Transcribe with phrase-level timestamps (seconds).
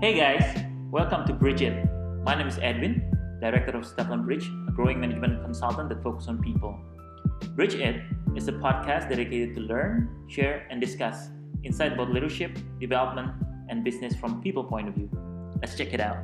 [0.00, 1.84] Hey guys, welcome to Bridge It.
[2.22, 3.10] My name is Edwin,
[3.40, 6.78] Director of Stefan Bridge, a growing management consultant that focuses on people.
[7.56, 8.02] Bridge It
[8.36, 11.30] is a podcast dedicated to learn, share, and discuss
[11.64, 13.32] insight about leadership, development,
[13.68, 15.10] and business from people point of view.
[15.60, 16.18] Let's check it out.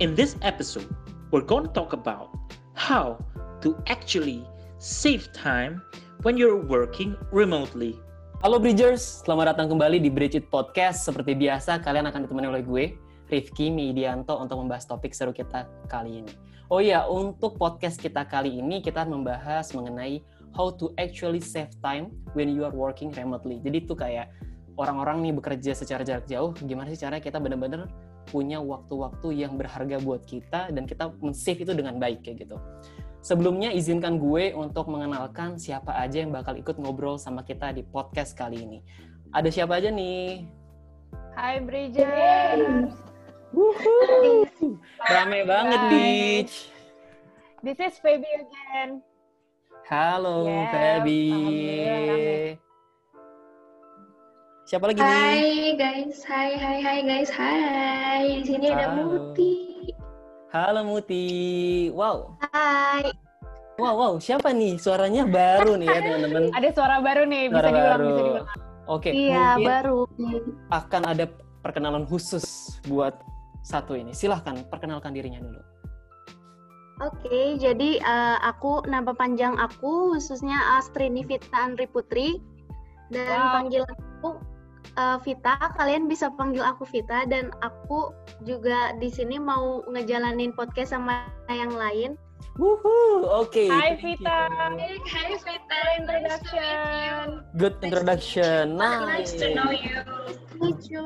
[0.00, 0.88] In this episode,
[1.30, 2.30] we're going to talk about
[2.72, 3.22] how
[3.60, 4.42] to actually
[4.78, 5.82] save time
[6.22, 8.00] when you're working remotely.
[8.42, 11.06] Halo Bridgers, selamat datang kembali di Bridge It Podcast.
[11.06, 12.84] Seperti biasa, kalian akan ditemani oleh gue,
[13.30, 16.34] Rifki Midianto, untuk membahas topik seru kita kali ini.
[16.66, 20.26] Oh iya, untuk podcast kita kali ini, kita membahas mengenai
[20.58, 23.62] how to actually save time when you are working remotely.
[23.62, 24.34] Jadi itu kayak
[24.74, 27.94] orang-orang nih bekerja secara jarak jauh, gimana sih caranya kita benar-benar
[28.26, 32.58] punya waktu-waktu yang berharga buat kita dan kita men-save itu dengan baik kayak gitu.
[33.22, 38.34] Sebelumnya izinkan gue untuk mengenalkan siapa aja yang bakal ikut ngobrol sama kita di podcast
[38.34, 38.82] kali ini.
[39.30, 40.42] Ada siapa aja nih?
[41.38, 42.90] Hai Bridget.
[45.06, 46.54] Rame banget, Beach.
[47.62, 49.06] This is Feby again.
[49.86, 51.24] Halo, Yes, Feby.
[54.66, 55.06] Siapa lagi nih?
[55.06, 58.42] Hai guys, hai hai hai guys, hai.
[58.42, 58.98] Di sini ada.
[58.98, 59.61] Muti.
[60.52, 61.24] Halo Muti.
[61.96, 62.36] Wow.
[62.52, 63.08] Hai.
[63.80, 64.12] Wow, wow.
[64.20, 64.76] Siapa nih?
[64.76, 66.42] Suaranya baru nih ya, teman-teman.
[66.52, 68.04] Ada suara baru nih, bisa diulang, baru.
[68.04, 68.46] bisa diulang.
[68.84, 69.98] Oke, Iya, mungkin baru.
[70.68, 71.24] akan ada
[71.64, 72.44] perkenalan khusus
[72.84, 73.16] buat
[73.64, 74.12] satu ini.
[74.12, 75.60] Silahkan perkenalkan dirinya dulu.
[77.00, 82.36] Oke, jadi eh, aku nama panjang aku khususnya Astrini Vita Andri Putri
[83.08, 83.52] dan Wow.
[83.56, 84.28] panggilan aku
[84.98, 85.56] eh, Vita.
[85.78, 91.72] Kalian bisa panggil aku Vita dan aku juga di sini mau ngejalanin podcast sama yang
[91.74, 92.18] lain.
[92.60, 93.64] Wuhu, oke.
[93.72, 94.52] Hai thank Vita.
[95.08, 97.24] Hai Vita, Introduction.
[97.56, 98.76] Good introduction.
[98.76, 99.80] Nice to know Nice.
[99.80, 99.96] you.
[100.60, 101.04] Meet you.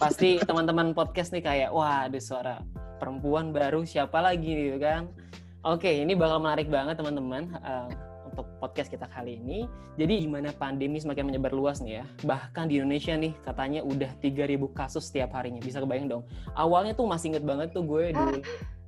[0.00, 2.64] Pasti teman-teman podcast nih kayak, wah ada suara
[2.96, 5.12] perempuan baru siapa lagi gitu kan.
[5.60, 7.88] Oke, ini bakal menarik banget teman-teman eh,
[8.32, 9.68] untuk podcast kita kali ini.
[10.00, 12.04] Jadi gimana pandemi semakin menyebar luas nih ya.
[12.24, 15.60] Bahkan di Indonesia nih katanya udah 3000 kasus setiap harinya.
[15.60, 16.22] Bisa kebayang dong.
[16.56, 18.40] Awalnya tuh masih inget banget tuh gue dulu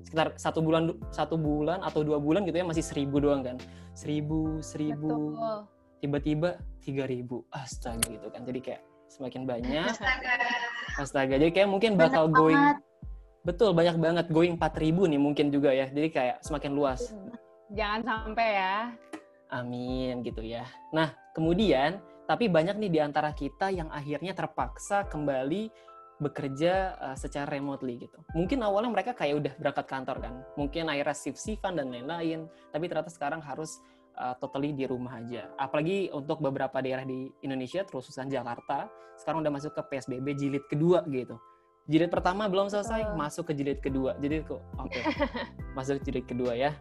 [0.04, 3.56] sekitar satu bulan satu bulan atau dua bulan gitu ya masih seribu doang kan.
[3.94, 5.36] Seribu, seribu,
[6.00, 7.44] tiba-tiba tiga ribu.
[7.52, 8.42] Astaga gitu kan.
[8.48, 8.82] Jadi kayak
[9.12, 9.86] semakin banyak.
[9.92, 10.32] Astaga.
[10.94, 12.78] Astaga, jadi kayak mungkin Banyak bakal going banget.
[13.44, 15.86] betul banyak banget going 4000 nih mungkin juga ya.
[15.90, 17.12] Jadi kayak semakin luas.
[17.74, 18.76] Jangan sampai ya.
[19.54, 20.66] Amin gitu ya.
[20.90, 25.70] Nah, kemudian tapi banyak nih di antara kita yang akhirnya terpaksa kembali
[26.18, 28.18] bekerja uh, secara remotely gitu.
[28.34, 30.34] Mungkin awalnya mereka kayak udah berangkat kantor kan.
[30.58, 33.82] Mungkin akhirnya shift-shiftan dan lain-lain, tapi ternyata sekarang harus
[34.18, 35.50] uh, totally di rumah aja.
[35.58, 38.88] Apalagi untuk beberapa daerah di Indonesia, terusan Jakarta,
[39.18, 41.38] sekarang udah masuk ke PSBB jilid kedua gitu.
[41.84, 44.16] Jilid pertama belum selesai, masuk ke jilid kedua.
[44.16, 45.00] Jadi kok oke.
[45.76, 46.72] masuk ke jilid kedua ya.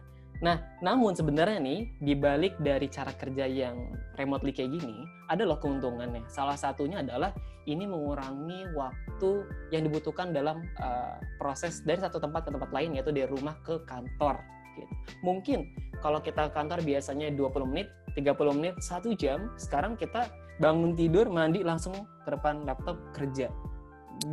[0.42, 5.60] Nah, namun sebenarnya nih, di balik dari cara kerja yang remotely kayak gini, ada loh
[5.62, 6.26] keuntungannya.
[6.26, 7.30] Salah satunya adalah
[7.70, 13.14] ini mengurangi waktu yang dibutuhkan dalam uh, proses dari satu tempat ke tempat lain, yaitu
[13.14, 14.42] dari rumah ke kantor.
[14.74, 14.94] Gitu.
[15.22, 15.70] Mungkin
[16.02, 20.26] kalau kita ke kantor biasanya 20 menit, 30 menit, satu jam, sekarang kita
[20.58, 21.94] bangun tidur, mandi, langsung
[22.26, 23.50] ke depan laptop kerja.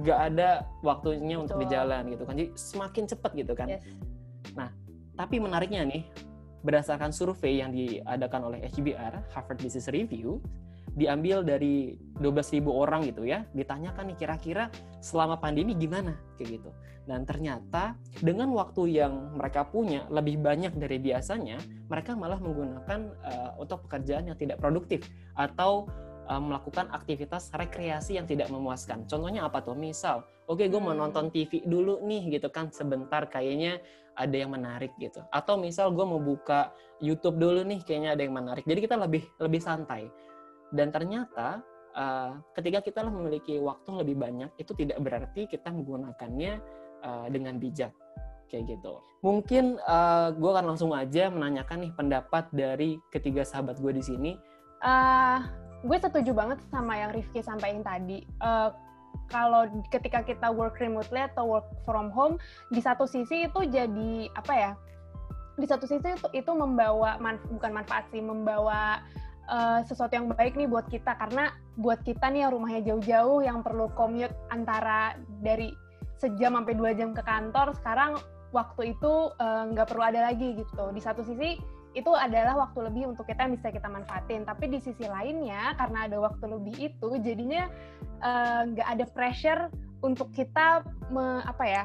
[0.06, 2.34] Gak ada waktunya untuk di jalan gitu kan.
[2.38, 3.70] Jadi semakin cepat gitu kan.
[3.70, 3.86] Yes.
[5.22, 6.02] Tapi menariknya nih,
[6.66, 10.42] berdasarkan survei yang diadakan oleh HBR, Harvard Business Review,
[10.98, 16.74] diambil dari 12.000 orang gitu ya, ditanyakan nih kira-kira selama pandemi gimana kayak gitu.
[17.06, 23.52] Dan ternyata dengan waktu yang mereka punya lebih banyak dari biasanya, mereka malah menggunakan eh,
[23.62, 25.06] untuk pekerjaan yang tidak produktif
[25.38, 25.86] atau
[26.32, 29.04] eh, melakukan aktivitas rekreasi yang tidak memuaskan.
[29.12, 29.76] Contohnya apa tuh?
[29.76, 31.12] Misal, oke gue mau Hmm.
[31.12, 33.84] nonton TV dulu nih gitu kan sebentar kayaknya
[34.16, 35.20] ada yang menarik gitu.
[35.32, 36.72] Atau misal gue mau buka
[37.04, 38.64] YouTube dulu nih, kayaknya ada yang menarik.
[38.68, 40.08] Jadi kita lebih lebih santai.
[40.72, 41.60] Dan ternyata
[41.96, 46.60] uh, ketika kita memiliki waktu lebih banyak, itu tidak berarti kita menggunakannya
[47.04, 47.92] uh, dengan bijak
[48.52, 49.00] kayak gitu.
[49.24, 54.32] Mungkin uh, gue akan langsung aja menanyakan nih pendapat dari ketiga sahabat gue di sini.
[54.82, 55.40] Eh,
[55.82, 58.22] gue setuju banget sama yang Rifki sampaikan tadi.
[58.22, 58.70] Eh,
[59.32, 62.36] kalau ketika kita work remotely atau work from home,
[62.72, 64.72] di satu sisi itu jadi apa ya?
[65.56, 69.02] Di satu sisi itu, itu membawa manf- bukan manfaat sih, membawa
[69.52, 73.64] eh, sesuatu yang baik nih buat kita karena buat kita nih yang rumahnya jauh-jauh yang
[73.66, 75.74] perlu commute antara dari
[76.22, 78.22] sejam sampai dua jam ke kantor sekarang
[78.54, 81.58] waktu itu eh, nggak perlu ada lagi gitu di satu sisi
[81.92, 84.48] itu adalah waktu lebih untuk kita yang bisa kita manfaatin.
[84.48, 87.68] Tapi di sisi lainnya, karena ada waktu lebih itu, jadinya
[88.24, 89.68] eh, nggak uh, ada pressure
[90.00, 91.84] untuk kita me, apa ya,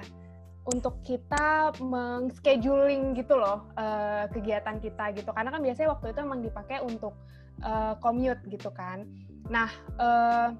[0.67, 5.31] untuk kita mengscheduling gitu loh uh, kegiatan kita gitu.
[5.31, 7.15] Karena kan biasanya waktu itu emang dipakai untuk
[7.63, 9.07] uh, commute gitu kan.
[9.47, 9.71] Nah,
[10.03, 10.51] uh,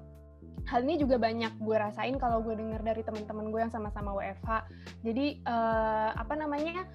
[0.67, 4.49] hal ini juga banyak gue rasain kalau gue denger dari teman-teman gue yang sama-sama WFH.
[5.03, 6.87] Jadi uh, apa namanya?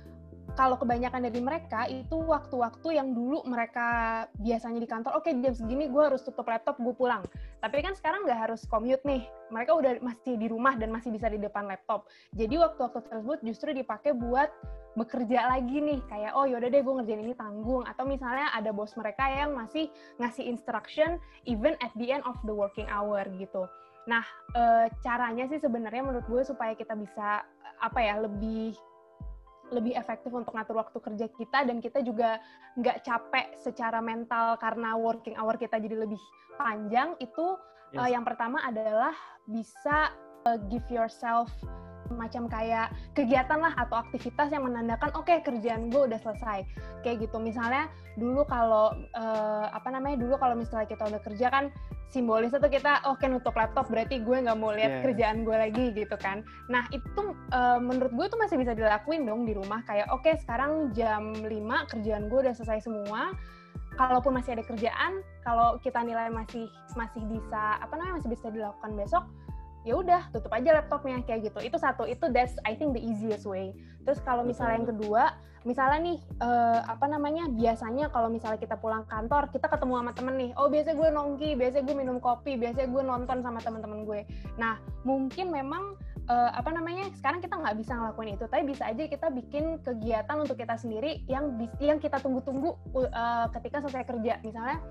[0.53, 5.57] Kalau kebanyakan dari mereka itu waktu-waktu yang dulu mereka biasanya di kantor, oke okay, jam
[5.57, 7.25] segini gue harus tutup laptop, gue pulang.
[7.65, 11.33] Tapi kan sekarang nggak harus commute nih, mereka udah masih di rumah dan masih bisa
[11.33, 12.05] di depan laptop.
[12.37, 14.53] Jadi waktu-waktu tersebut justru dipakai buat
[14.93, 17.89] bekerja lagi nih, kayak oh yaudah deh gue ngerjain ini tanggung.
[17.89, 19.89] Atau misalnya ada bos mereka yang masih
[20.21, 21.17] ngasih instruction
[21.49, 23.65] even at the end of the working hour gitu.
[24.05, 27.47] Nah, e, caranya sih sebenarnya menurut gue supaya kita bisa
[27.79, 28.75] apa ya lebih
[29.71, 32.43] lebih efektif untuk ngatur waktu kerja kita dan kita juga
[32.75, 36.19] nggak capek secara mental karena working hour kita jadi lebih
[36.59, 37.57] panjang itu
[37.95, 38.01] yes.
[38.03, 39.15] uh, yang pertama adalah
[39.47, 40.13] bisa
[40.45, 41.49] uh, give yourself
[42.15, 46.65] macam kayak kegiatan lah atau aktivitas yang menandakan oke okay, kerjaan gue udah selesai.
[47.03, 47.37] Kayak gitu.
[47.41, 47.89] Misalnya
[48.21, 51.65] dulu kalau uh, apa namanya dulu kalau misalnya kita udah kerja kan
[52.13, 55.03] simbolisnya tuh kita oke okay, nutup laptop berarti gue nggak mau lihat yeah.
[55.09, 56.45] kerjaan gue lagi gitu kan.
[56.69, 59.81] Nah itu uh, menurut gue tuh masih bisa dilakuin dong di rumah.
[59.89, 61.49] Kayak oke okay, sekarang jam 5
[61.91, 63.33] kerjaan gue udah selesai semua.
[63.93, 66.65] Kalaupun masih ada kerjaan kalau kita nilai masih
[66.97, 69.25] masih bisa apa namanya masih bisa dilakukan besok
[69.83, 71.59] ya udah tutup aja laptopnya kayak gitu.
[71.63, 73.75] Itu satu itu that's I think the easiest way.
[74.07, 79.07] Terus kalau misalnya yang kedua misalnya nih uh, apa namanya biasanya kalau misalnya kita pulang
[79.07, 80.51] kantor kita ketemu sama temen nih.
[80.59, 84.21] Oh biasanya gue nongki biasanya gue minum kopi biasanya gue nonton sama teman-teman gue.
[84.59, 85.95] Nah mungkin memang
[86.27, 90.37] uh, apa namanya sekarang kita nggak bisa ngelakuin itu tapi bisa aja kita bikin kegiatan
[90.39, 94.43] untuk kita sendiri yang yang kita tunggu-tunggu uh, ketika selesai kerja.
[94.43, 94.83] Misalnya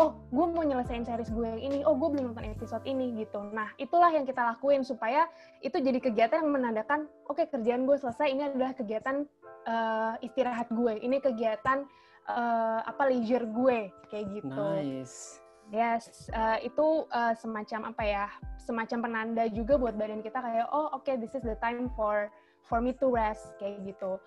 [0.00, 3.44] oh gue mau nyelesain series gue yang ini, oh gue belum nonton episode ini gitu.
[3.52, 5.28] Nah itulah yang kita lakuin supaya
[5.60, 9.28] itu jadi kegiatan yang menandakan, oke okay, kerjaan gue selesai, ini adalah kegiatan
[9.68, 11.84] uh, istirahat gue, ini kegiatan
[12.28, 14.48] uh, apa leisure gue kayak gitu.
[14.48, 15.42] Nice.
[15.72, 18.26] Yes, uh, itu uh, semacam apa ya,
[18.60, 22.28] semacam penanda juga buat badan kita kayak, oh oke okay, this is the time for
[22.68, 24.20] for me to rest kayak gitu.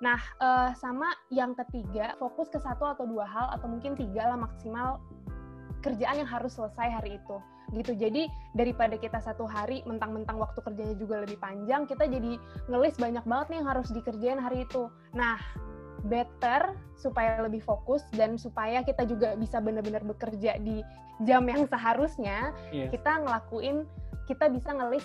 [0.00, 4.38] Nah, uh, sama yang ketiga, fokus ke satu atau dua hal atau mungkin tiga lah
[4.40, 5.00] maksimal
[5.84, 7.36] kerjaan yang harus selesai hari itu.
[7.70, 7.94] Gitu.
[7.94, 8.26] Jadi
[8.56, 13.46] daripada kita satu hari mentang-mentang waktu kerjanya juga lebih panjang, kita jadi ngelis banyak banget
[13.52, 14.90] nih yang harus dikerjain hari itu.
[15.14, 15.38] Nah,
[16.08, 20.80] better supaya lebih fokus dan supaya kita juga bisa benar-benar bekerja di
[21.28, 22.88] jam yang seharusnya, yeah.
[22.88, 23.84] kita ngelakuin
[24.24, 25.04] kita bisa ngelis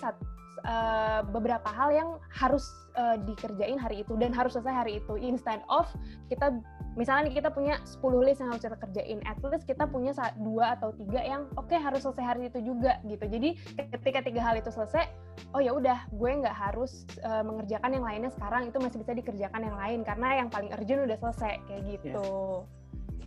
[0.64, 2.64] uh, beberapa hal yang harus
[2.96, 5.14] uh, dikerjain hari itu dan harus selesai hari itu.
[5.20, 5.84] Instead of
[6.32, 6.56] kita
[6.96, 10.96] misalnya kita punya 10 list yang harus kita kerjain at least kita punya dua atau
[10.96, 13.24] tiga yang oke okay, harus selesai hari itu juga gitu.
[13.28, 15.04] Jadi ketika tiga hal itu selesai
[15.52, 19.60] oh ya udah gue nggak harus uh, mengerjakan yang lainnya sekarang itu masih bisa dikerjakan
[19.60, 22.24] yang lain karena yang paling urgent udah selesai kayak gitu.
[22.24, 22.64] Yeah.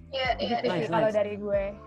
[0.09, 1.77] Yeah, yeah, nice, kalau dari gue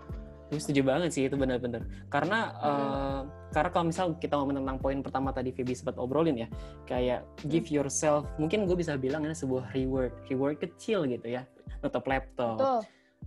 [0.53, 1.81] gue setuju banget sih itu benar-benar
[2.13, 2.69] karena hmm.
[2.69, 3.21] uh,
[3.57, 6.49] karena kalau misal kita ngomong tentang poin pertama tadi Phoebe sempat obrolin ya
[6.85, 11.49] kayak give yourself mungkin gue bisa bilang ini sebuah reward reward kecil gitu ya
[11.81, 12.81] nutup laptop Betul.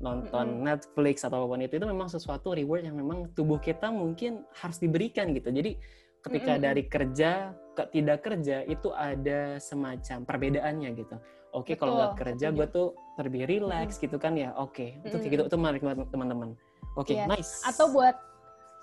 [0.05, 0.65] nonton mm -hmm.
[0.69, 4.77] Netflix atau apa pun itu itu memang sesuatu reward yang memang tubuh kita mungkin harus
[4.77, 5.73] diberikan gitu jadi
[6.21, 6.67] ketika mm -hmm.
[6.69, 7.31] dari kerja
[7.73, 11.17] ke tidak kerja itu ada semacam perbedaannya gitu
[11.57, 14.05] oke okay, kalau nggak kerja gue tuh lebih relax mm -hmm.
[14.05, 14.89] gitu kan ya oke okay.
[15.01, 15.21] itu mm -hmm.
[15.25, 16.49] kayak gitu itu menarik banget teman-teman
[16.95, 17.27] Oke, okay, iya.
[17.27, 17.31] yes.
[17.31, 17.53] nice.
[17.67, 18.15] Atau buat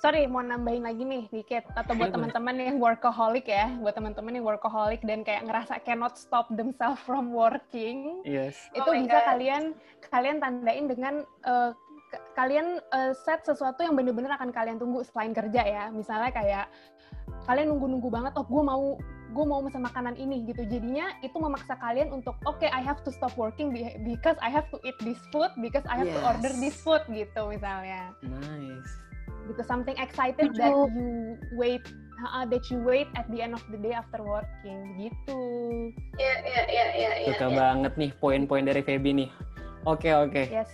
[0.02, 4.42] sorry mau nambahin lagi nih dikit atau buat teman-teman yang workaholic ya buat teman-teman yang
[4.42, 8.66] workaholic dan kayak ngerasa cannot stop themselves from working yes.
[8.74, 9.26] itu oh bisa God.
[9.30, 9.62] kalian
[10.10, 11.14] kalian tandain dengan
[11.46, 11.70] uh,
[12.34, 16.66] kalian uh, set sesuatu yang bener-bener akan kalian tunggu selain kerja ya misalnya kayak
[17.46, 18.98] kalian nunggu-nunggu banget oh gue mau
[19.32, 20.62] gue mau pesan makanan ini gitu.
[20.68, 23.72] Jadinya itu memaksa kalian untuk oke okay, I have to stop working
[24.04, 26.16] because I have to eat this food because I have yes.
[26.16, 28.12] to order this food gitu misalnya.
[28.20, 28.92] Nice.
[29.48, 31.82] Gitu something excited that you wait
[32.22, 35.40] uh, that you wait at the end of the day after working gitu.
[36.20, 37.56] Ya ya ya ya suka ya.
[37.56, 39.30] banget nih poin-poin dari Feby nih.
[39.88, 40.30] Oke okay, oke.
[40.30, 40.46] Okay.
[40.62, 40.70] yes.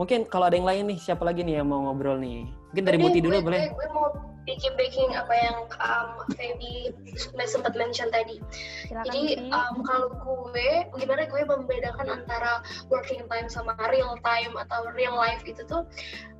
[0.00, 2.48] Mungkin kalau ada yang lain nih siapa lagi nih yang mau ngobrol nih?
[2.72, 3.68] Mungkin dari Muti dulu gue, boleh.
[3.68, 4.08] gue, gue mau
[4.48, 6.92] bikin breaking apa yang um, Feby
[7.44, 8.40] sempat mention tadi.
[8.88, 14.88] Silakan Jadi um, kalau gue, gimana gue membedakan antara working time sama real time atau
[14.96, 15.84] real life itu tuh,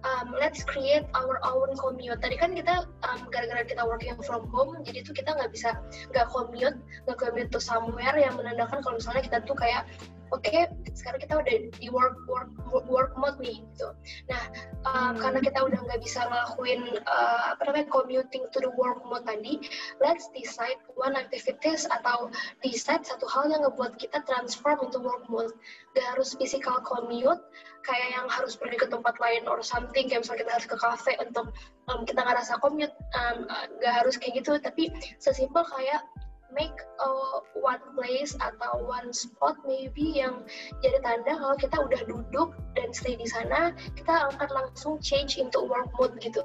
[0.04, 2.20] um, let's create our own commute.
[2.20, 5.76] Tadi kan kita um, gara-gara kita working from home, jadi tuh kita nggak bisa
[6.12, 9.84] nggak commute, nggak commute to somewhere yang menandakan kalau misalnya kita tuh kayak
[10.30, 12.50] oke okay, sekarang kita udah di work work
[12.86, 13.88] work mode nih gitu.
[14.30, 14.42] Nah
[14.86, 15.18] uh, hmm.
[15.18, 19.58] karena kita udah nggak bisa ngelakuin uh, apa namanya commuting to the work mode tadi
[19.98, 22.30] let's decide one activities atau
[22.62, 25.52] decide satu hal yang ngebuat kita transform into work mode.
[25.98, 27.42] Gak harus physical commute
[27.82, 31.12] kayak yang harus pergi ke tempat lain or something kayak misalnya kita harus ke cafe
[31.18, 31.50] untuk
[31.90, 33.48] um, kita ngerasa commute um,
[33.82, 34.54] gak harus kayak gitu.
[34.62, 36.06] Tapi sesimpel kayak
[36.54, 37.10] make a
[37.58, 40.42] one place atau one spot maybe yang
[40.82, 45.58] jadi tanda kalau kita udah duduk dan stay di sana kita akan langsung change into
[45.62, 46.42] work mode gitu.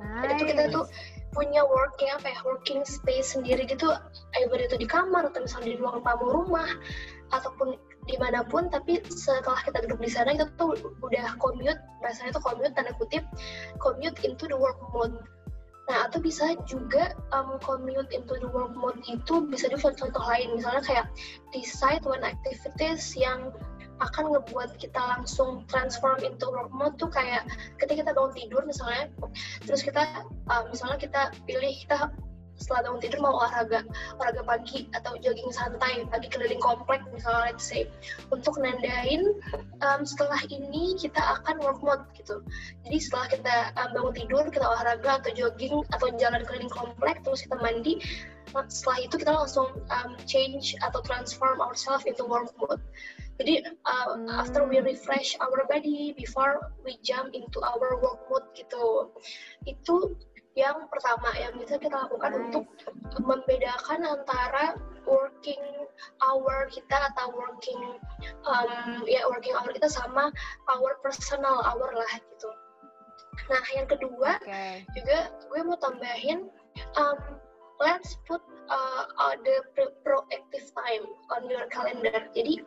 [0.00, 0.20] Nice.
[0.20, 0.84] Dan itu kita tuh
[1.34, 3.90] punya working apa ya working space sendiri gitu,
[4.38, 6.70] either itu di kamar atau misalnya di ruang tamu rumah
[7.34, 12.36] ataupun di mana pun tapi setelah kita duduk di sana kita tuh udah commute bahasanya
[12.36, 13.24] tuh commute tanda kutip
[13.80, 15.16] commute into the work mode
[15.84, 20.56] Nah, atau bisa juga um, commute into the work mode itu bisa juga contoh-contoh lain.
[20.56, 21.06] Misalnya kayak
[21.52, 23.52] decide one activities yang
[24.02, 27.46] akan ngebuat kita langsung transform into work mode tuh kayak
[27.78, 29.12] ketika kita bangun tidur misalnya,
[29.62, 32.10] terus kita um, misalnya kita pilih kita
[32.58, 33.82] setelah bangun tidur mau olahraga
[34.18, 37.88] olahraga pagi atau jogging santai pagi keliling komplek misalnya let's say.
[38.30, 39.38] Untuk nandain
[39.82, 42.40] um, setelah ini kita akan work mode gitu.
[42.86, 47.42] Jadi setelah kita um, bangun tidur kita olahraga atau jogging atau jalan keliling komplek terus
[47.42, 47.98] kita mandi
[48.70, 52.78] setelah itu kita langsung um, change atau transform ourselves into work mode.
[53.42, 54.30] Jadi uh, hmm.
[54.30, 59.10] after we refresh our body before we jump into our work mode gitu.
[59.66, 60.14] Itu
[60.54, 62.42] yang pertama yang bisa kita lakukan nice.
[62.46, 62.64] untuk
[63.26, 65.60] membedakan antara working
[66.22, 67.98] hour kita atau working
[68.46, 70.30] um, ya working hour kita sama
[70.70, 72.50] our personal hour lah gitu.
[73.50, 74.86] Nah yang kedua okay.
[74.94, 76.46] juga gue mau tambahin
[76.94, 77.18] um,
[77.82, 79.56] let's put uh, uh, the
[80.06, 82.30] proactive time on your calendar.
[82.30, 82.62] Jadi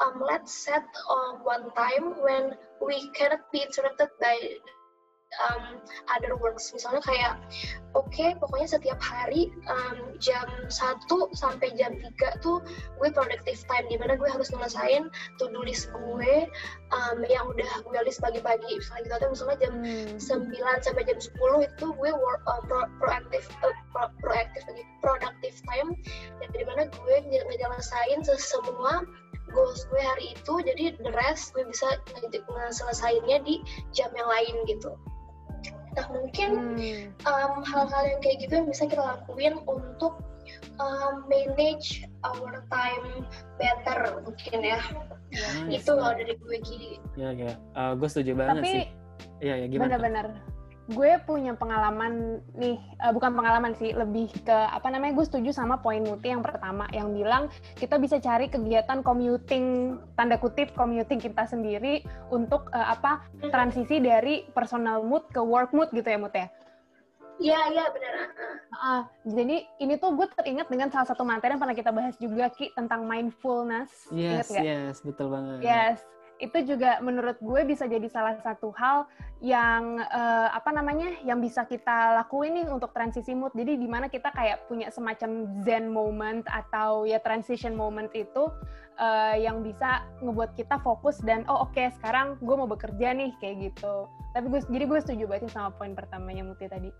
[0.00, 4.36] um, let's set uh, one time when we cannot be interrupted by
[5.36, 6.72] um, other works.
[6.72, 7.34] Misalnya kayak
[7.92, 10.72] oke okay, pokoknya setiap hari um, jam 1
[11.36, 12.60] sampai jam 3 tuh
[12.98, 16.34] gue productive time di mana gue harus ngelesain to do list gue
[16.92, 18.80] um, yang udah gue list pagi-pagi.
[18.80, 20.16] Misalnya gitu atau misalnya jam hmm.
[20.16, 25.56] 9 sampai jam 10 itu gue work uh, pro, proactive uh, pro, proactive lagi productive
[25.68, 25.94] time
[26.42, 29.04] dan di mana gue ngejelasain semua
[29.56, 30.54] goals gue hari itu.
[30.60, 33.64] Jadi the rest gue bisa ngeselesainya di
[33.96, 34.92] jam yang lain gitu
[35.98, 37.04] Nah mungkin hmm.
[37.26, 40.22] um, hal-hal yang kayak gitu yang bisa kita lakuin untuk
[40.78, 43.26] um, manage our time
[43.58, 44.80] better mungkin ya.
[45.34, 45.82] Nice.
[45.82, 47.02] Itu kalau dari gue Ki.
[47.18, 48.84] Ya ya, uh, gue setuju banget Tapi, sih.
[49.42, 49.98] Iya ya gimana?
[49.98, 50.26] Bener-bener
[50.88, 55.76] gue punya pengalaman nih uh, bukan pengalaman sih lebih ke apa namanya gue setuju sama
[55.84, 61.44] poin Muti yang pertama yang bilang kita bisa cari kegiatan commuting tanda kutip commuting kita
[61.44, 62.00] sendiri
[62.32, 63.20] untuk uh, apa
[63.52, 66.48] transisi dari personal mood ke work mood gitu ya Mut ya
[67.38, 68.14] Iya, iya benar.
[68.74, 72.50] Uh, jadi ini tuh gue teringat dengan salah satu materi yang pernah kita bahas juga
[72.50, 74.10] Ki tentang mindfulness.
[74.10, 75.62] Yes, yes, betul banget.
[75.62, 76.02] Yes
[76.38, 79.10] itu juga menurut gue bisa jadi salah satu hal
[79.42, 83.54] yang uh, apa namanya yang bisa kita lakuin nih untuk transisi mood.
[83.54, 88.50] Jadi di mana kita kayak punya semacam zen moment atau ya transition moment itu
[88.98, 93.34] uh, yang bisa ngebuat kita fokus dan oh oke okay, sekarang gue mau bekerja nih
[93.42, 94.06] kayak gitu.
[94.34, 96.90] Tapi gue jadi gue setuju banget sama poin pertamanya Muti tadi.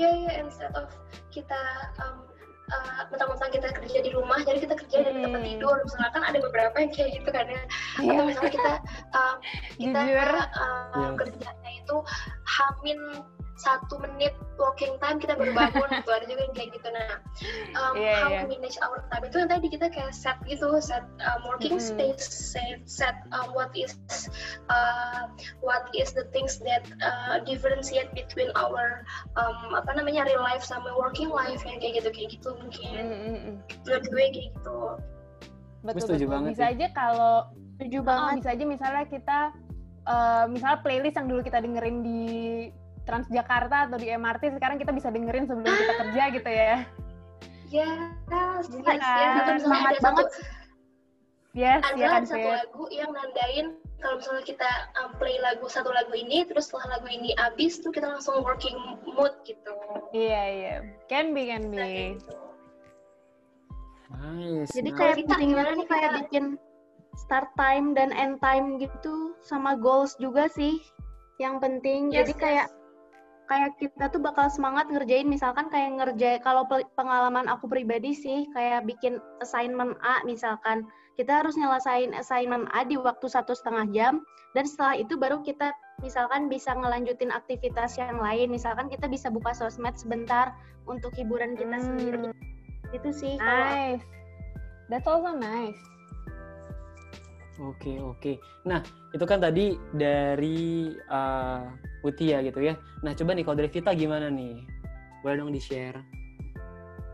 [0.00, 0.88] Iya yeah, iya yeah, instead of
[1.28, 1.60] kita
[2.00, 2.24] um,
[2.70, 5.06] uh, mentang-mentang kita kerja di rumah jadi kita kerja hmm.
[5.06, 7.62] dari tempat tidur misalnya kan ada beberapa yang kayak gitu kan ya
[8.00, 8.12] yeah.
[8.14, 8.72] atau misalnya kita
[9.14, 9.36] uh,
[9.76, 11.10] kita uh, yeah.
[11.18, 11.96] kerjanya itu
[12.46, 13.00] hamin
[13.60, 17.12] satu menit walking time kita baru bangun gitu ada juga yang kayak gitu nah
[17.76, 18.42] um, yeah, how yeah.
[18.44, 21.82] to manage our time itu yang tadi kita kayak set gitu set um, working mm
[21.84, 21.92] -hmm.
[21.92, 23.92] space set set um, what is
[24.72, 25.28] uh,
[25.60, 29.04] what is the things that uh, differentiate between our
[29.36, 33.12] um, apa namanya real life sama working life yang kayak gitu kayak gitu mungkin mm
[33.12, 33.54] -hmm.
[33.84, 34.78] menurut gue kayak gitu
[35.84, 37.34] betul betul banget bisa aja kalau
[37.76, 39.40] setuju banget bisa aja misalnya kita
[40.04, 42.20] uh, misalnya playlist yang dulu kita dengerin di
[43.10, 46.76] Transjakarta atau di MRT sekarang kita bisa dengerin sebelum kita kerja gitu ya.
[47.70, 50.26] Yes, yes, ya, semangat banget.
[51.50, 52.54] Yes, ada ya kan, satu Fit.
[52.62, 54.70] lagu yang nandain kalau misalnya kita
[55.02, 58.78] um, play lagu satu lagu ini, terus setelah lagu ini habis tuh kita langsung working
[59.02, 59.74] mood gitu.
[60.14, 60.74] Iya iya,
[61.10, 62.14] can be can be.
[62.14, 62.38] Gitu.
[64.14, 64.70] Nice.
[64.74, 66.44] Jadi kayak penting banget nih kayak bikin
[67.18, 70.78] start time dan end time gitu sama goals juga sih
[71.42, 72.14] yang penting.
[72.14, 72.66] Yes, Jadi kayak
[73.50, 75.26] kayak kita tuh bakal semangat ngerjain.
[75.26, 76.62] Misalkan kayak ngerjain kalau
[76.94, 80.86] pengalaman aku pribadi sih kayak bikin assignment A misalkan.
[81.18, 84.14] Kita harus nyelesain assignment A di waktu satu setengah jam
[84.56, 88.48] dan setelah itu baru kita misalkan bisa ngelanjutin aktivitas yang lain.
[88.48, 90.54] Misalkan kita bisa buka sosmed sebentar
[90.86, 91.84] untuk hiburan kita hmm.
[91.84, 92.30] sendiri.
[92.94, 94.00] Itu sih nice.
[94.00, 94.88] Kalau...
[94.88, 95.82] that's also nice.
[97.60, 98.40] Oke oke.
[98.64, 98.80] Nah
[99.12, 102.74] itu kan tadi dari uh, Utia gitu ya.
[103.04, 104.64] Nah coba nih kalau dari Vita gimana nih?
[105.20, 106.00] Boleh dong di share.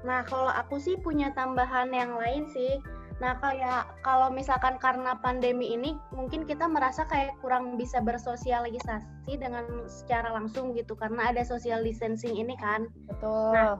[0.07, 2.78] Nah kalau aku sih punya tambahan yang lain sih.
[3.19, 9.88] Nah kayak kalau misalkan karena pandemi ini mungkin kita merasa kayak kurang bisa bersosialisasi dengan
[9.88, 12.87] secara langsung gitu karena ada social distancing ini kan.
[13.09, 13.57] Betul.
[13.57, 13.76] Nah,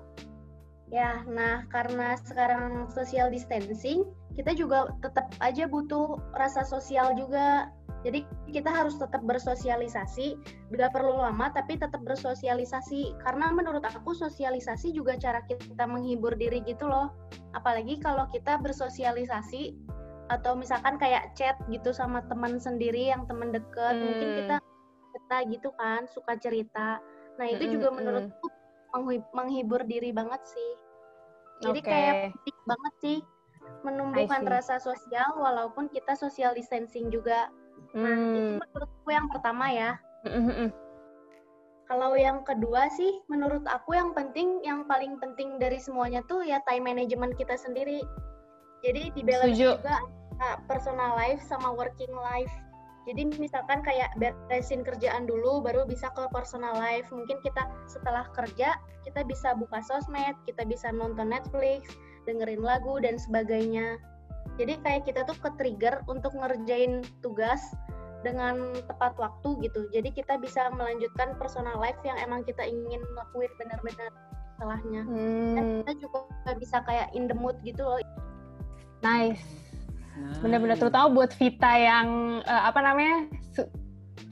[0.89, 7.71] ya, nah karena sekarang social distancing kita juga tetap aja butuh rasa sosial juga.
[8.07, 8.23] Jadi
[8.55, 10.39] kita harus tetap bersosialisasi,
[10.71, 13.19] nggak perlu lama tapi tetap bersosialisasi.
[13.19, 17.11] Karena menurut aku sosialisasi juga cara kita menghibur diri gitu loh.
[17.59, 19.75] Apalagi kalau kita bersosialisasi
[20.31, 24.03] atau misalkan kayak chat gitu sama teman sendiri yang teman deket, hmm.
[24.07, 24.57] mungkin kita
[25.19, 27.03] kita gitu kan suka cerita.
[27.43, 27.97] Nah itu hmm, juga hmm.
[27.99, 28.47] menurutku
[29.35, 30.71] menghibur diri banget sih.
[31.67, 31.91] Jadi okay.
[31.91, 33.19] kayak penting banget sih
[33.83, 37.51] menumbuhkan rasa sosial walaupun kita social distancing juga.
[37.97, 38.37] Nah, hmm.
[38.37, 39.91] itu menurutku yang pertama ya.
[40.29, 40.69] Mm-hmm.
[41.87, 46.59] Kalau yang kedua sih, menurut aku yang penting, yang paling penting dari semuanya tuh ya
[46.67, 48.03] time management kita sendiri.
[48.83, 49.81] Jadi di balance Setuju.
[49.81, 49.97] juga
[50.67, 52.51] personal life sama working life.
[53.07, 57.07] Jadi misalkan kayak beresin kerjaan dulu, baru bisa ke personal life.
[57.15, 58.75] Mungkin kita setelah kerja,
[59.07, 61.87] kita bisa buka sosmed, kita bisa nonton Netflix,
[62.27, 63.95] dengerin lagu dan sebagainya.
[64.57, 67.61] Jadi kayak kita tuh ke-trigger untuk ngerjain tugas
[68.25, 69.87] dengan tepat waktu gitu.
[69.93, 74.11] Jadi kita bisa melanjutkan personal life yang emang kita ingin lakuin benar-benar
[74.57, 75.03] setelahnya.
[75.05, 75.55] Hmm.
[75.55, 76.19] Dan kita juga
[76.57, 78.01] bisa kayak in the mood gitu loh.
[79.05, 79.45] Nice.
[80.17, 80.41] Nice.
[80.41, 83.69] Bener-bener terutama buat Vita yang uh, apa namanya su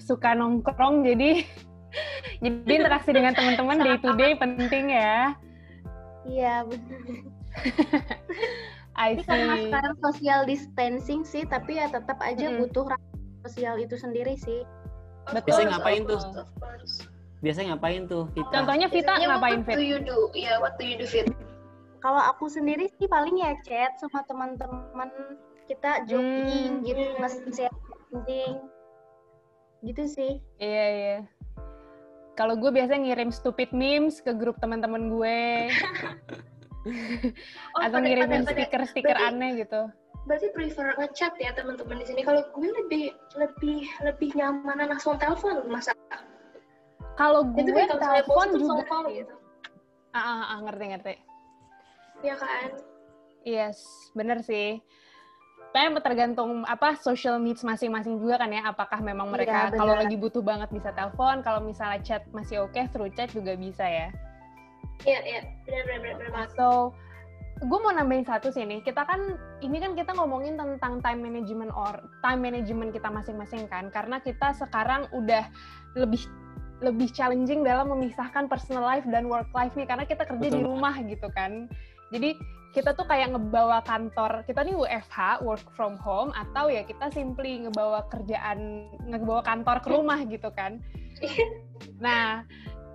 [0.00, 1.44] suka nongkrong jadi
[2.44, 5.36] jadi interaksi dengan teman-teman day to day penting ya.
[6.24, 7.00] Iya benar.
[8.94, 9.26] I see.
[9.26, 12.62] karena sekarang social distancing sih, tapi ya tetap aja mm.
[12.62, 12.86] butuh
[13.42, 14.62] sosial itu sendiri sih.
[15.30, 15.50] Betul.
[15.50, 16.20] Biasanya ngapain tuh?
[17.44, 18.24] Biasanya ngapain tuh?
[18.32, 18.52] Vita?
[18.52, 19.76] Contohnya Vita Biasanya ngapain Fit?
[19.76, 20.18] What do you do?
[20.32, 21.28] Ya, yeah, what do you do Fit?
[22.00, 25.08] Kalau aku sendiri sih paling ya chat sama teman-teman
[25.64, 26.84] kita jogging hmm.
[26.84, 27.76] gitu, nge-share
[28.12, 28.52] penting.
[29.84, 30.32] Gitu sih.
[30.60, 31.18] Iya, iya.
[32.34, 35.38] Kalau gue biasanya ngirim stupid memes ke grup teman-teman gue.
[37.76, 39.88] oh, atau ngirimin stiker-stiker aneh gitu.
[40.24, 42.24] berarti prefer ngechat ya teman-teman di sini.
[42.24, 45.92] Kalau gue lebih lebih lebih nyaman langsung telepon masa
[47.14, 49.34] kalau gue telepon juga call, gitu.
[50.16, 51.14] ah, ah, ah ngerti ngerti.
[52.26, 52.68] Ya kan?
[53.44, 53.84] Yes
[54.16, 54.80] bener sih.
[55.74, 58.62] Kayaknya tergantung apa social needs masing-masing juga kan ya.
[58.70, 62.62] Apakah memang iya, mereka ya, kalau lagi butuh banget bisa telepon, kalau misalnya chat masih
[62.62, 64.14] oke, okay, through chat juga bisa ya.
[65.02, 66.94] Iya, iya, benar-benar benar So,
[67.62, 68.86] gue mau nambahin satu sih nih.
[68.86, 73.90] Kita kan ini kan kita ngomongin tentang time management or time management kita masing-masing kan.
[73.90, 75.46] Karena kita sekarang udah
[75.98, 76.22] lebih
[76.82, 80.58] lebih challenging dalam memisahkan personal life dan work life nih karena kita kerja Betul.
[80.58, 81.70] di rumah gitu kan.
[82.10, 82.34] Jadi
[82.74, 87.62] kita tuh kayak ngebawa kantor, kita nih WFH, work from home, atau ya kita simply
[87.62, 90.82] ngebawa kerjaan, ngebawa kantor ke rumah gitu kan.
[92.02, 92.42] Nah,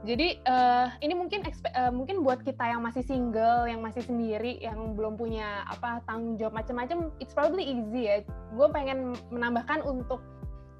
[0.08, 4.96] jadi uh, ini mungkin uh, mungkin buat kita yang masih single, yang masih sendiri, yang
[4.96, 8.24] belum punya apa tanggung jawab macam-macam, it's probably easy ya.
[8.56, 10.24] Gue pengen menambahkan untuk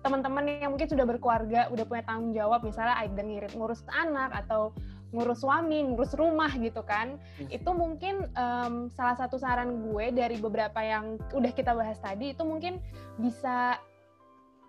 [0.08, 4.72] teman-teman yang mungkin sudah berkeluarga, udah punya tanggung jawab, misalnya either ngirit ngurus anak atau
[5.12, 7.20] ngurus suami, ngurus rumah gitu kan.
[7.20, 7.48] Hmm.
[7.52, 12.44] Itu mungkin um, salah satu saran gue dari beberapa yang udah kita bahas tadi itu
[12.48, 12.80] mungkin
[13.20, 13.76] bisa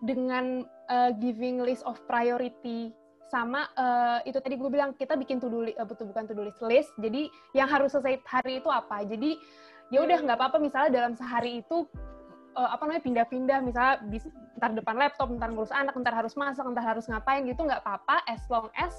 [0.02, 2.90] dengan uh, giving list of priority
[3.30, 6.42] sama uh, itu tadi gue bilang kita bikin to do uh, betul bukan to do
[6.42, 6.90] list list.
[6.98, 9.06] Jadi yang harus selesai hari itu apa?
[9.06, 9.38] Jadi
[9.94, 10.58] ya udah nggak apa-apa.
[10.58, 11.86] Misalnya dalam sehari itu
[12.58, 13.58] uh, apa namanya pindah-pindah.
[13.62, 14.26] Misalnya bis,
[14.58, 18.26] ntar depan laptop ntar ngurus anak ntar harus masak ntar harus ngapain gitu nggak apa-apa.
[18.26, 18.92] As long as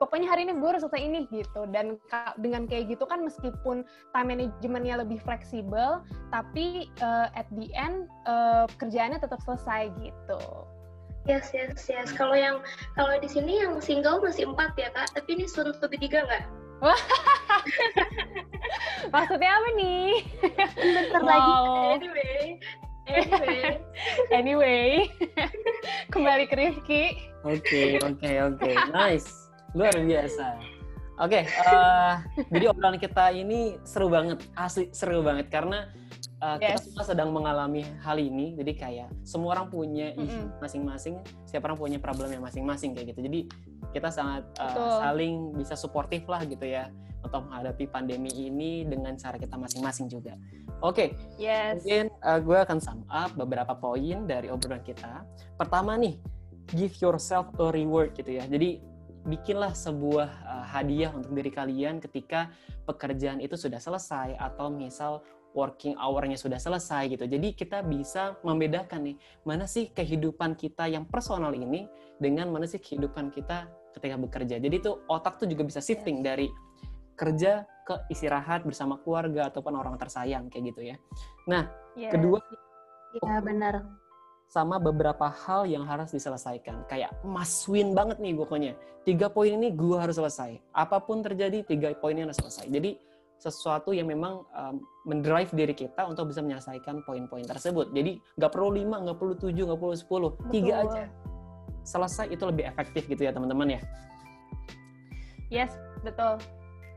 [0.00, 1.68] pokoknya hari ini gue harus selesai ini gitu.
[1.68, 2.00] Dan
[2.40, 3.84] dengan kayak gitu kan meskipun
[4.16, 6.00] time managementnya lebih fleksibel
[6.32, 10.40] tapi uh, at the end uh, kerjaannya tetap selesai gitu
[11.26, 12.14] Yes, yes, yes.
[12.14, 12.62] Kalau yang
[12.94, 16.44] kalau di sini yang single masih empat ya kak, tapi ini suruh lebih tiga nggak?
[19.14, 20.10] Maksudnya apa nih?
[20.78, 21.26] Bentar wow.
[21.26, 21.54] lagi.
[21.98, 22.42] Anyway,
[23.10, 23.62] anyway,
[24.38, 24.86] anyway,
[26.14, 27.04] kembali ke Rifki.
[27.42, 29.50] Oke, oke, oke, nice.
[29.74, 30.62] Luar biasa.
[31.16, 35.88] Oke, okay, uh, eh, jadi obrolan kita ini seru banget, asli seru banget karena
[36.42, 36.80] uh, yes.
[36.82, 38.56] kita semua sedang mengalami hal ini.
[38.56, 43.20] Jadi kayak semua orang punya isu masing-masing, setiap orang punya problemnya masing-masing kayak gitu.
[43.24, 43.40] Jadi
[43.94, 46.92] kita sangat uh, saling bisa suportif lah gitu ya
[47.24, 50.38] untuk menghadapi pandemi ini dengan cara kita masing-masing juga.
[50.84, 51.82] Oke, okay, yes.
[51.82, 55.24] mungkin uh, gue akan sum up beberapa poin dari obrolan kita.
[55.56, 56.20] Pertama nih,
[56.70, 58.44] give yourself a reward gitu ya.
[58.46, 58.84] Jadi
[59.26, 62.52] bikinlah sebuah uh, hadiah untuk diri kalian ketika
[62.86, 67.24] pekerjaan itu sudah selesai atau misal working hour-nya sudah selesai gitu.
[67.24, 69.16] Jadi kita bisa membedakan nih
[69.48, 71.88] mana sih kehidupan kita yang personal ini
[72.20, 73.66] dengan mana sih kehidupan kita
[73.96, 74.60] ketika bekerja.
[74.60, 76.52] Jadi itu otak tuh juga bisa shifting dari
[77.16, 80.96] kerja ke istirahat bersama keluarga ataupun orang tersayang kayak gitu ya.
[81.48, 81.64] Nah,
[81.96, 82.12] yes.
[82.12, 82.44] kedua
[83.16, 83.74] Iya, benar
[84.46, 86.86] sama beberapa hal yang harus diselesaikan.
[86.86, 88.72] Kayak must win banget nih pokoknya.
[89.02, 90.58] Tiga poin ini gue harus selesai.
[90.70, 92.70] Apa pun terjadi, tiga poin ini harus selesai.
[92.70, 92.98] Jadi
[93.36, 97.92] sesuatu yang memang um, mendrive diri kita untuk bisa menyelesaikan poin-poin tersebut.
[97.92, 101.04] Jadi nggak perlu lima, nggak perlu tujuh, nggak perlu sepuluh, tiga aja.
[101.86, 103.80] Selesai itu lebih efektif gitu ya teman-teman ya.
[105.52, 106.42] Yes, betul.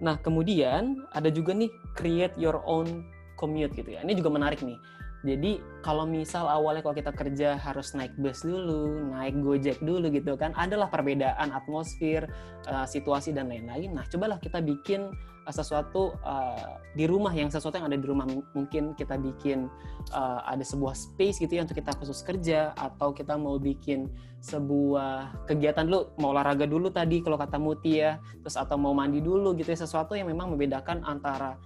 [0.01, 3.05] Nah kemudian ada juga nih create your own
[3.37, 4.01] commute gitu ya.
[4.01, 4.79] Ini juga menarik nih
[5.19, 10.39] jadi kalau misal awalnya kalau kita kerja harus naik bus dulu, naik gojek dulu gitu
[10.39, 12.23] kan, adalah perbedaan atmosfer,
[12.71, 13.91] uh, situasi dan lain-lain.
[13.91, 15.11] Nah, cobalah kita bikin
[15.43, 19.67] uh, sesuatu uh, di rumah yang sesuatu yang ada di rumah mungkin kita bikin
[20.15, 24.07] uh, ada sebuah space gitu ya untuk kita khusus kerja atau kita mau bikin
[24.39, 29.19] sebuah kegiatan dulu, mau olahraga dulu tadi kalau kata Muti ya, terus atau mau mandi
[29.19, 31.59] dulu gitu ya sesuatu yang memang membedakan antara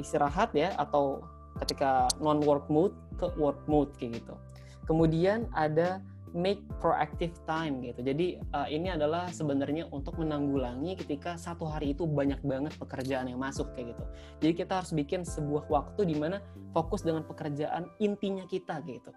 [0.00, 1.20] istirahat ya atau
[1.64, 4.36] ketika non work mode ke work mode kayak gitu.
[4.84, 8.02] Kemudian ada make proactive time gitu.
[8.02, 13.38] Jadi uh, ini adalah sebenarnya untuk menanggulangi ketika satu hari itu banyak banget pekerjaan yang
[13.38, 14.04] masuk kayak gitu.
[14.42, 16.42] Jadi kita harus bikin sebuah waktu di mana
[16.74, 19.14] fokus dengan pekerjaan intinya kita gitu.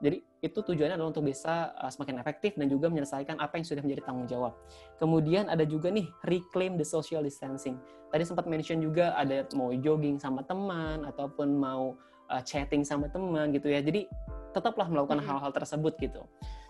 [0.00, 3.82] Jadi itu tujuannya adalah untuk bisa uh, semakin efektif dan juga menyelesaikan apa yang sudah
[3.82, 4.54] menjadi tanggung jawab.
[5.02, 7.78] Kemudian ada juga nih reclaim the social distancing.
[8.08, 11.98] Tadi sempat mention juga ada mau jogging sama teman ataupun mau
[12.30, 13.82] uh, chatting sama teman gitu ya.
[13.82, 14.06] Jadi
[14.54, 16.22] tetaplah melakukan hal-hal tersebut gitu.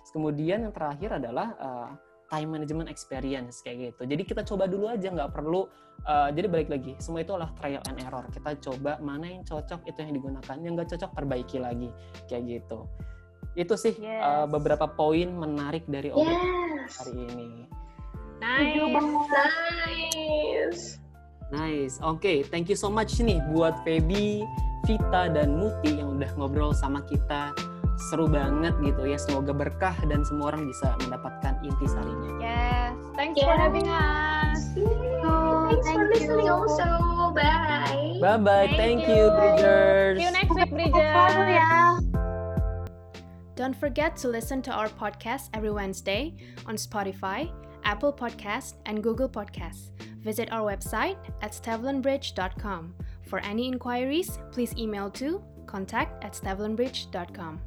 [0.08, 1.90] Kemudian yang terakhir adalah uh,
[2.28, 4.04] time management experience kayak gitu.
[4.04, 5.68] Jadi kita coba dulu aja nggak perlu.
[6.06, 8.22] Uh, jadi balik lagi, semua itu adalah trial and error.
[8.30, 11.90] Kita coba mana yang cocok itu yang digunakan, yang nggak cocok perbaiki lagi
[12.30, 12.86] kayak gitu.
[13.58, 14.22] Itu sih uh, yes.
[14.22, 17.02] uh, beberapa poin menarik dari obrolan yes.
[17.02, 17.50] hari ini.
[18.38, 18.78] Nice.
[19.26, 20.82] Nice.
[21.50, 21.94] Nice.
[22.06, 24.46] Oke, okay, thank you so much nih buat Feby,
[24.86, 27.50] Vita dan Muti yang udah ngobrol sama kita.
[27.98, 29.18] Seru banget gitu ya.
[29.18, 32.30] Semoga berkah dan semua orang bisa mendapatkan inti sarinya.
[32.38, 32.94] Yes.
[33.18, 33.50] Thanks yeah.
[33.50, 34.60] for having us.
[34.78, 36.54] Thanks thank for listening you.
[36.54, 36.86] also.
[37.34, 38.22] Bye.
[38.22, 38.70] Bye bye.
[38.70, 40.22] Thank, thank you, Bridgers.
[40.22, 42.06] See you next week, Bridgers.
[43.58, 46.32] Don't forget to listen to our podcast every Wednesday
[46.64, 47.50] on Spotify,
[47.82, 49.90] Apple Podcasts, and Google Podcasts.
[50.22, 52.94] Visit our website at stevlinbridge.com.
[53.22, 57.60] For any inquiries, please email to contact at stevlinbridge.com.